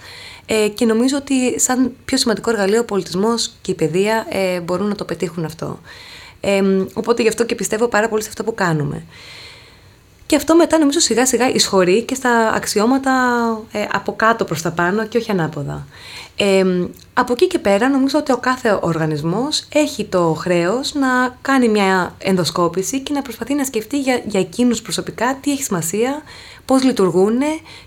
Ε, 0.46 0.68
και 0.68 0.86
νομίζω 0.86 1.18
ότι 1.18 1.60
σαν 1.60 1.92
πιο 2.06 2.18
σημαντικό 2.18 2.50
εργαλείο 2.50 2.80
ο 2.80 2.86
πολιτισμός 2.86 3.52
και 3.62 3.72
η 3.72 3.76
παιδεία 3.76 4.26
ε, 4.30 4.60
μπορούν 4.60 4.88
να 4.88 4.96
το 4.96 5.06
πετύχουν 5.06 5.46
αυτό. 5.46 5.80
Ε, 6.42 6.62
οπότε 6.94 7.22
γι' 7.22 7.28
αυτό 7.28 7.46
και 7.46 7.56
πιστεύω 7.56 7.88
πάρα 7.88 8.10
πολύ 8.10 8.22
σε 8.22 8.30
αυτό 8.30 8.44
που 8.44 8.56
κάνουμε. 8.56 9.04
Και 10.30 10.36
αυτό 10.36 10.56
μετά 10.56 10.78
νομίζω 10.78 11.00
σιγά 11.00 11.26
σιγά 11.26 11.50
εισχωρεί 11.50 12.02
και 12.02 12.16
στα 12.16 12.52
αξιώματα 12.56 13.12
ε, 13.72 13.86
από 13.92 14.16
κάτω 14.16 14.46
προς 14.46 14.62
τα 14.62 14.72
πάνω 14.72 15.08
και 15.08 15.18
όχι 15.18 15.32
ανάποδα. 15.32 15.88
Ε, 16.36 16.64
από 17.14 17.34
εκεί 17.34 17.48
και 17.48 17.60
πέρα 17.60 17.90
νομίζω 17.90 18.20
ότι 18.20 18.32
ο 18.32 18.38
κάθε 18.38 18.80
οργανισμός 18.82 19.68
έχει 19.74 20.06
το 20.06 20.34
χρέος 20.34 20.94
να 20.94 21.38
κάνει 21.42 21.68
μια 21.68 22.16
ενδοσκόπηση 22.18 23.00
και 23.00 23.14
να 23.14 23.22
προσπαθεί 23.22 23.54
να 23.54 23.64
σκεφτεί 23.64 24.00
για, 24.00 24.22
για 24.26 24.40
εκείνους 24.40 24.82
προσωπικά 24.82 25.38
τι 25.42 25.52
έχει 25.52 25.64
σημασία, 25.64 26.22
πώς 26.66 26.84
λειτουργούν 26.84 27.40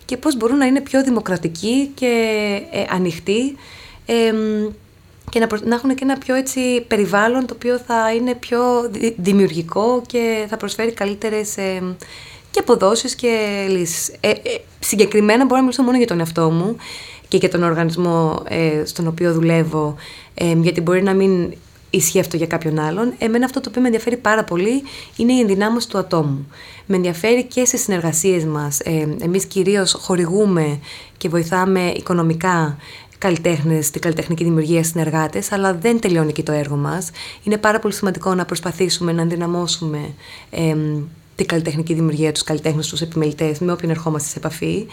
και 0.04 0.16
πώς 0.16 0.37
μπορούν 0.37 0.56
να 0.56 0.66
είναι 0.66 0.80
πιο 0.80 1.02
δημοκρατικοί 1.02 1.90
και 1.94 2.06
ε, 2.73 2.85
ανοιχτοί 2.90 3.56
ε, 4.06 4.32
και 5.33 5.39
να, 5.39 5.47
να 5.65 5.75
έχουν 5.75 5.95
και 5.95 6.05
ένα 6.05 6.19
πιο 6.19 6.35
έτσι 6.35 6.81
περιβάλλον 6.89 7.47
το 7.47 7.55
οποίο 7.55 7.79
θα 7.87 8.15
είναι 8.15 8.35
πιο 8.35 8.61
δημιουργικό 9.17 10.03
και 10.07 10.47
θα 10.49 10.57
προσφέρει 10.57 10.93
καλύτερες 10.93 11.57
ε, 11.57 11.83
και 12.51 12.61
αποδόσεις 12.61 13.15
και 13.15 13.67
λύσεις. 13.69 14.09
Ε, 14.21 14.29
ε, 14.29 14.35
συγκεκριμένα 14.79 15.45
μπορώ 15.45 15.57
να 15.57 15.61
μιλήσω 15.61 15.83
μόνο 15.83 15.97
για 15.97 16.07
τον 16.07 16.19
εαυτό 16.19 16.51
μου 16.51 16.77
και 17.29 17.37
για 17.37 17.49
τον 17.49 17.62
οργανισμό 17.62 18.43
ε, 18.49 18.83
στον 18.85 19.07
οποίο 19.07 19.33
δουλεύω, 19.33 19.95
ε, 20.35 20.53
γιατί 20.61 20.81
μπορεί 20.81 21.03
να 21.03 21.15
μην 21.15 21.53
ισχύει 21.91 22.21
αυτό 22.21 22.37
για 22.37 22.47
κάποιον 22.47 22.79
άλλον. 22.79 23.12
Εμένα 23.19 23.45
αυτό 23.45 23.61
το 23.61 23.69
οποίο 23.69 23.81
με 23.81 23.87
ενδιαφέρει 23.87 24.17
πάρα 24.17 24.45
πολύ 24.45 24.83
είναι 25.17 25.33
η 25.33 25.41
ενδυνάμωση 25.41 25.89
του 25.89 25.99
ατόμου. 25.99 26.47
Με 26.87 26.97
ενδιαφέρει 26.97 27.45
και 27.45 27.65
στις 27.65 27.83
συνεργασίες 27.83 28.45
μας. 28.45 28.81
Ε, 28.81 29.17
Εμείς 29.21 29.45
κυρίως 29.45 29.93
χορηγούμε 29.93 30.79
και 31.17 31.29
βοηθάμε 31.29 31.93
οικονομικά 31.97 32.77
καλλιτέχνες, 33.23 33.91
την 33.91 34.00
καλλιτεχνική 34.00 34.45
δημιουργία 34.45 34.85
συνεργάτες, 34.85 35.52
αλλά 35.52 35.75
δεν 35.75 36.00
τελειώνει 36.00 36.29
εκεί 36.29 36.43
το 36.43 36.52
έργο 36.52 36.76
μας. 36.76 37.11
Είναι 37.43 37.57
πάρα 37.57 37.79
πολύ 37.79 37.95
σημαντικό 37.95 38.35
να 38.35 38.45
προσπαθήσουμε 38.45 39.12
να 39.12 39.23
ενδυναμώσουμε 39.23 40.14
ε, 40.50 40.76
την 41.35 41.47
καλλιτεχνική 41.47 41.95
δημιουργία, 41.95 42.33
τους 42.33 42.43
καλλιτέχνες, 42.43 42.88
τους 42.88 43.00
επιμελητές, 43.00 43.59
με 43.59 43.73
όποιον 43.73 43.91
ερχόμαστε 43.91 44.29
σε 44.29 44.38
επαφή. 44.38 44.87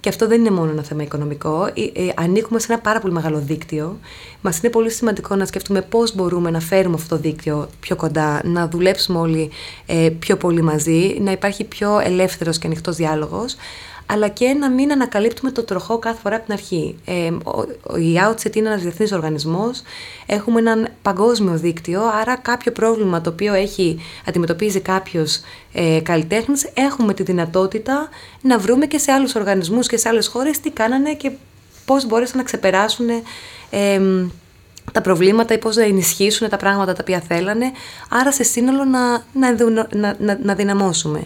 Και 0.00 0.08
αυτό 0.08 0.26
δεν 0.28 0.40
είναι 0.40 0.50
μόνο 0.50 0.70
ένα 0.70 0.82
θέμα 0.82 1.02
οικονομικό. 1.02 1.64
Ε, 1.66 2.02
ε, 2.04 2.12
ανήκουμε 2.16 2.58
σε 2.58 2.72
ένα 2.72 2.80
πάρα 2.80 3.00
πολύ 3.00 3.12
μεγάλο 3.12 3.38
δίκτυο. 3.38 3.98
Μας 4.40 4.58
είναι 4.58 4.72
πολύ 4.72 4.90
σημαντικό 4.90 5.34
να 5.34 5.44
σκεφτούμε 5.44 5.82
πώς 5.82 6.14
μπορούμε 6.14 6.50
να 6.50 6.60
φέρουμε 6.60 6.94
αυτό 6.94 7.16
το 7.16 7.20
δίκτυο 7.22 7.68
πιο 7.80 7.96
κοντά, 7.96 8.40
να 8.44 8.68
δουλέψουμε 8.68 9.18
όλοι 9.18 9.50
ε, 9.86 10.10
πιο 10.18 10.36
πολύ 10.36 10.62
μαζί, 10.62 11.16
να 11.20 11.32
υπάρχει 11.32 11.64
πιο 11.64 11.98
ελεύθερος 11.98 12.58
και 12.58 12.66
ανοιχτός 12.66 12.96
διάλογος 12.96 13.56
αλλά 14.12 14.28
και 14.28 14.46
να 14.46 14.70
μην 14.70 14.92
ανακαλύπτουμε 14.92 15.50
το 15.50 15.64
τροχό 15.64 15.98
κάθε 15.98 16.20
φορά 16.22 16.36
από 16.36 16.44
την 16.44 16.52
αρχή. 16.52 16.98
Ε, 17.04 17.30
ο, 17.44 17.96
η 17.96 18.14
Outset 18.26 18.56
είναι 18.56 18.68
ένας 18.68 18.82
διεθνής 18.82 19.12
οργανισμός, 19.12 19.82
έχουμε 20.26 20.60
έναν 20.60 20.88
παγκόσμιο 21.02 21.56
δίκτυο, 21.56 22.02
άρα 22.20 22.36
κάποιο 22.36 22.72
πρόβλημα 22.72 23.20
το 23.20 23.30
οποίο 23.30 23.54
έχει 23.54 23.98
αντιμετωπίζει 24.26 24.80
κάποιος 24.80 25.40
ε, 25.72 26.00
καλλιτέχνης, 26.02 26.70
έχουμε 26.74 27.14
τη 27.14 27.22
δυνατότητα 27.22 28.08
να 28.40 28.58
βρούμε 28.58 28.86
και 28.86 28.98
σε 28.98 29.12
άλλους 29.12 29.34
οργανισμούς 29.34 29.86
και 29.86 29.96
σε 29.96 30.08
άλλες 30.08 30.26
χώρες 30.26 30.60
τι 30.60 30.70
κάνανε 30.70 31.14
και 31.14 31.30
πώς 31.84 32.06
μπόρεσαν 32.06 32.36
να 32.36 32.42
ξεπεράσουν 32.42 33.08
ε, 33.70 34.00
τα 34.92 35.00
προβλήματα 35.00 35.54
ή 35.54 35.58
πώς 35.58 35.76
να 35.76 35.84
ενισχύσουν 35.84 36.48
τα 36.48 36.56
πράγματα 36.56 36.92
τα 36.92 36.98
οποία 37.00 37.20
θέλανε, 37.20 37.72
άρα 38.08 38.32
σε 38.32 38.42
σύνολο 38.42 38.84
να, 38.84 39.24
να, 39.32 39.70
να, 39.70 40.14
να, 40.18 40.38
να 40.42 40.54
δυναμώσουμε. 40.54 41.22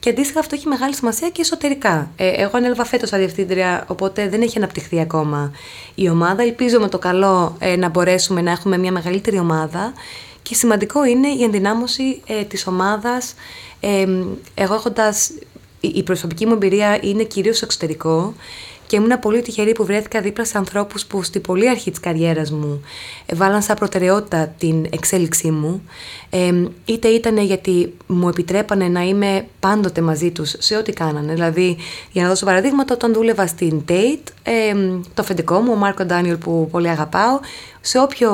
Και 0.00 0.10
αντίστοιχα 0.10 0.40
αυτό 0.40 0.54
έχει 0.54 0.68
μεγάλη 0.68 0.94
σημασία 0.94 1.30
και 1.30 1.40
εσωτερικά. 1.40 2.10
Ε, 2.16 2.28
εγώ 2.28 2.56
ανέλαβα 2.56 2.84
φέτος 2.84 3.08
σαν 3.08 3.18
διευθύντρια, 3.18 3.84
οπότε 3.88 4.28
δεν 4.28 4.42
έχει 4.42 4.58
αναπτυχθεί 4.58 5.00
ακόμα 5.00 5.52
η 5.94 6.08
ομάδα. 6.08 6.42
Ελπίζω 6.42 6.80
με 6.80 6.88
το 6.88 6.98
καλό 6.98 7.56
ε, 7.58 7.76
να 7.76 7.88
μπορέσουμε 7.88 8.40
να 8.40 8.50
έχουμε 8.50 8.78
μια 8.78 8.92
μεγαλύτερη 8.92 9.38
ομάδα. 9.38 9.92
Και 10.42 10.54
σημαντικό 10.54 11.04
είναι 11.04 11.28
η 11.28 11.42
ενδυνάμωση 11.42 12.22
ε, 12.26 12.42
της 12.42 12.66
ομάδας. 12.66 13.34
Ε, 13.80 14.06
εγώ 14.54 14.74
έχοντας, 14.74 15.30
η 15.80 16.02
προσωπική 16.02 16.46
μου 16.46 16.52
εμπειρία 16.52 16.98
είναι 17.02 17.22
κυρίως 17.22 17.62
εξωτερικό 17.62 18.34
και 18.90 18.96
ήμουν 18.96 19.18
πολύ 19.18 19.42
τυχερή 19.42 19.72
που 19.72 19.84
βρέθηκα 19.84 20.20
δίπλα 20.20 20.44
σε 20.44 20.58
ανθρώπους 20.58 21.06
που 21.06 21.22
στην 21.22 21.40
πολύ 21.40 21.68
αρχή 21.68 21.90
της 21.90 22.00
καριέρας 22.00 22.50
μου 22.50 22.80
βάλαν 23.34 23.62
σαν 23.62 23.76
προτεραιότητα 23.76 24.54
την 24.58 24.86
εξέλιξή 24.90 25.50
μου 25.50 25.82
ε, 26.30 26.52
είτε 26.84 27.08
ήταν 27.08 27.38
γιατί 27.38 27.94
μου 28.06 28.28
επιτρέπανε 28.28 28.88
να 28.88 29.02
είμαι 29.02 29.46
πάντοτε 29.60 30.00
μαζί 30.00 30.30
τους 30.30 30.54
σε 30.58 30.76
ό,τι 30.76 30.92
κάνανε. 30.92 31.32
Δηλαδή, 31.32 31.76
για 32.12 32.22
να 32.22 32.28
δώσω 32.28 32.44
παραδείγματα, 32.44 32.94
όταν 32.94 33.12
δούλευα 33.12 33.46
στην 33.46 33.82
Tate, 33.88 34.32
ε, 34.42 34.74
το 35.14 35.22
αφεντικό 35.22 35.60
μου, 35.60 35.72
ο 35.72 35.76
Μάρκο 35.76 36.04
Ντάνιελ 36.04 36.36
που 36.36 36.68
πολύ 36.70 36.88
αγαπάω, 36.88 37.40
σε 37.80 37.98
όποιο 37.98 38.30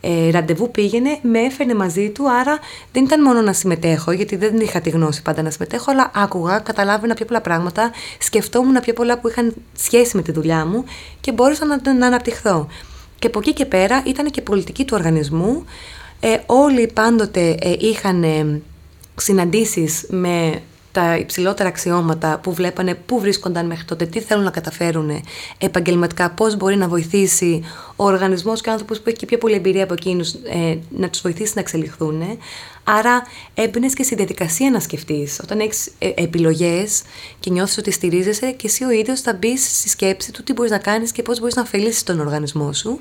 ε, 0.00 0.30
ραντεβού 0.30 0.70
πήγαινε, 0.70 1.18
με 1.22 1.38
έφερνε 1.38 1.74
μαζί 1.74 2.10
του, 2.10 2.30
άρα 2.30 2.58
δεν 2.92 3.04
ήταν 3.04 3.22
μόνο 3.22 3.40
να 3.40 3.52
συμμετέχω, 3.52 4.12
γιατί 4.12 4.36
δεν 4.36 4.60
είχα 4.60 4.80
τη 4.80 4.90
γνώση 4.90 5.22
πάντα 5.22 5.42
να 5.42 5.50
συμμετέχω, 5.50 5.90
αλλά 5.90 6.10
άκουγα, 6.14 6.58
καταλάβαινα 6.58 7.14
πιο 7.14 7.24
πολλά 7.24 7.40
πράγματα, 7.40 7.90
σκεφτόμουν 8.18 8.80
πιο 8.80 8.92
πολλά 8.92 9.18
που 9.18 9.28
είχαν 9.28 9.54
σχέση 9.76 10.16
με 10.16 10.22
τη 10.22 10.32
δουλειά 10.32 10.66
μου 10.66 10.84
και 11.20 11.32
μπόρεσα 11.32 11.64
να, 11.64 11.92
να 11.94 12.06
αναπτυχθώ. 12.06 12.66
Και 13.18 13.26
από 13.26 13.38
εκεί 13.38 13.52
και 13.52 13.64
πέρα 13.64 14.02
ήταν 14.06 14.30
και 14.30 14.40
πολιτική 14.40 14.84
του 14.84 14.94
οργανισμού. 14.96 15.64
Ε, 16.20 16.36
όλοι 16.46 16.90
πάντοτε 16.94 17.56
ε, 17.60 17.74
είχαν 17.78 18.22
ε, 18.22 18.60
συναντήσεις 19.14 20.06
με 20.08 20.62
τα 20.98 21.16
υψηλότερα 21.16 21.68
αξιώματα 21.68 22.38
που 22.42 22.52
βλέπανε 22.52 22.94
πού 22.94 23.20
βρίσκονταν 23.20 23.66
μέχρι 23.66 23.84
τότε, 23.84 24.06
τι 24.06 24.20
θέλουν 24.20 24.44
να 24.44 24.50
καταφέρουν 24.50 25.22
επαγγελματικά, 25.58 26.30
πώς 26.30 26.56
μπορεί 26.56 26.76
να 26.76 26.88
βοηθήσει 26.88 27.62
ο 27.96 28.04
οργανισμός 28.04 28.60
και 28.60 28.68
ο 28.68 28.72
άνθρωπος 28.72 29.00
που 29.00 29.08
έχει 29.08 29.16
και 29.16 29.26
πιο 29.26 29.38
πολλή 29.38 29.54
εμπειρία 29.54 29.84
από 29.84 29.92
εκείνους 29.92 30.32
ε, 30.32 30.78
να 30.90 31.10
τους 31.10 31.20
βοηθήσει 31.20 31.52
να 31.54 31.60
εξελιχθούν. 31.60 32.22
Άρα 32.84 33.22
έμπαινες 33.54 33.94
και 33.94 34.02
στη 34.02 34.14
διαδικασία 34.14 34.70
να 34.70 34.80
σκεφτείς. 34.80 35.40
Όταν 35.42 35.60
έχεις 35.60 35.90
ε, 35.98 36.10
επιλογές 36.14 37.02
και 37.40 37.50
νιώθεις 37.50 37.78
ότι 37.78 37.90
στηρίζεσαι, 37.90 38.50
και 38.50 38.66
εσύ 38.66 38.84
ο 38.84 38.90
ίδιος 38.90 39.20
θα 39.20 39.32
μπεις 39.32 39.78
στη 39.78 39.88
σκέψη 39.88 40.32
του 40.32 40.42
τι 40.42 40.52
μπορείς 40.52 40.70
να 40.70 40.78
κάνεις 40.78 41.12
και 41.12 41.22
πώς 41.22 41.38
μπορείς 41.40 41.54
να 41.54 41.62
ωφελήσεις 41.62 42.02
τον 42.02 42.20
οργανισμό 42.20 42.72
σου 42.72 43.00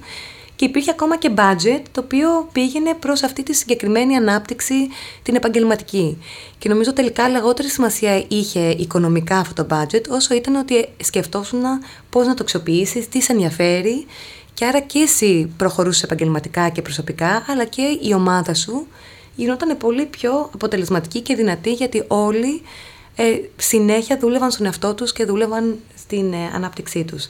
και 0.58 0.66
υπήρχε 0.66 0.92
ακόμα 0.92 1.18
και 1.18 1.32
budget 1.36 1.82
το 1.92 2.02
οποίο 2.04 2.50
πήγαινε 2.52 2.94
προς 2.94 3.24
αυτή 3.24 3.44
τη 3.44 3.54
συγκεκριμένη 3.54 4.16
ανάπτυξη 4.16 4.74
την 5.24 5.36
επαγγελματική. 5.36 6.18
Και 6.58 6.70
νομίζω 6.70 6.94
τελικά 6.94 7.28
λιγότερη 7.28 7.70
σημασία 7.70 8.26
είχε 8.28 8.70
οικονομικά 8.70 9.38
αυτό 9.38 9.64
το 9.64 9.76
budget 9.76 10.04
όσο 10.10 10.36
ήταν 10.36 10.56
ότι 10.56 10.90
σκεφτόσουν 11.04 11.62
πώς 12.10 12.28
να 12.28 12.34
το 12.34 12.40
αξιοποιήσεις, 12.44 13.10
τι 13.10 13.22
σε 13.22 13.32
ενδιαφέρει 13.32 14.06
και 14.54 14.66
άρα 14.66 14.80
και 14.80 15.00
εσύ 15.00 15.54
προχωρούσες 15.58 16.04
επαγγελματικά 16.04 16.70
και 16.70 16.82
προσωπικά 16.82 17.46
αλλά 17.48 17.66
και 17.66 17.98
η 18.02 18.14
ομάδα 18.14 18.54
σου 18.54 18.88
γινόταν 19.36 19.78
πολύ 19.78 20.06
πιο 20.06 20.50
αποτελεσματική 20.54 21.20
και 21.20 21.36
δυνατή 21.36 21.74
γιατί 21.74 22.04
όλοι 22.08 22.62
ε, 23.16 23.24
συνέχεια 23.56 24.18
δούλευαν 24.18 24.52
στον 24.52 24.66
εαυτό 24.66 24.94
τους 24.94 25.14
και 25.14 25.26
δούλευαν 25.26 25.80
στην 25.98 26.34
ε, 26.34 26.52
ανάπτυξή 26.54 27.04
τους. 27.04 27.28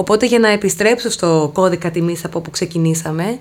Οπότε 0.00 0.26
για 0.26 0.38
να 0.38 0.48
επιστρέψω 0.48 1.10
στο 1.10 1.50
κώδικα 1.54 1.90
τιμής 1.90 2.24
από 2.24 2.38
όπου 2.38 2.50
ξεκινήσαμε, 2.50 3.38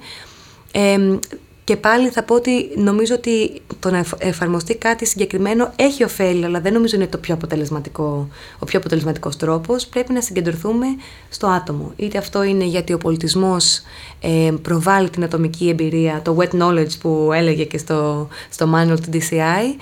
και 1.63 1.75
πάλι 1.75 2.09
θα 2.09 2.23
πω 2.23 2.35
ότι 2.35 2.69
νομίζω 2.75 3.15
ότι 3.15 3.61
το 3.79 3.91
να 3.91 4.05
εφαρμοστεί 4.17 4.75
κάτι 4.75 5.05
συγκεκριμένο 5.05 5.73
έχει 5.75 6.03
ωφέλη, 6.03 6.45
αλλά 6.45 6.59
δεν 6.59 6.73
νομίζω 6.73 6.95
είναι 6.95 7.07
το 7.07 7.17
πιο 7.17 7.33
αποτελεσματικό, 7.33 8.27
ο 8.59 8.65
πιο 8.65 8.79
αποτελεσματικός 8.79 9.37
τρόπος. 9.37 9.87
Πρέπει 9.87 10.13
να 10.13 10.21
συγκεντρωθούμε 10.21 10.85
στο 11.29 11.47
άτομο. 11.47 11.93
Είτε 11.95 12.17
αυτό 12.17 12.43
είναι 12.43 12.63
γιατί 12.63 12.93
ο 12.93 12.97
πολιτισμός 12.97 13.81
ε, 14.19 14.51
προβάλλει 14.61 15.09
την 15.09 15.23
ατομική 15.23 15.69
εμπειρία, 15.69 16.21
το 16.23 16.37
wet 16.39 16.59
knowledge 16.61 16.97
που 16.99 17.29
έλεγε 17.33 17.63
και 17.63 17.77
στο, 17.77 18.27
στο 18.49 18.69
manual 18.75 18.99
του 18.99 19.09
DCI, 19.13 19.75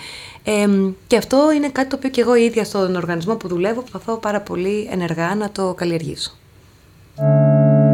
ε, 0.43 0.67
και 1.07 1.17
αυτό 1.17 1.51
είναι 1.55 1.69
κάτι 1.69 1.89
το 1.89 1.95
οποίο 1.95 2.09
και 2.09 2.21
εγώ 2.21 2.35
ίδια 2.35 2.63
στον 2.63 2.95
οργανισμό 2.95 3.35
που 3.35 3.47
δουλεύω 3.47 3.79
προσπαθώ 3.81 4.17
πάρα 4.17 4.41
πολύ 4.41 4.87
ενεργά 4.91 5.35
να 5.35 5.51
το 5.51 5.73
καλλιεργήσω. 5.73 6.31
thank 7.17 7.81
you 7.81 7.86